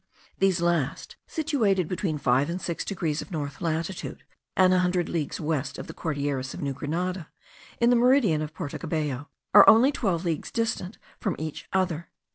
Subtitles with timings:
[0.39, 4.23] These last, situated between five and six degrees of north latitude,
[4.57, 7.29] and a hundred leagues west of the Cordilleras of New Grenada,
[7.79, 12.09] in the meridian of Porto Cabello, are only twelve leagues distant from each other.